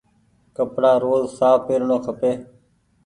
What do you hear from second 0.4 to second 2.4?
ڪپڙآ روز ساڦ پيرڻو کپي۔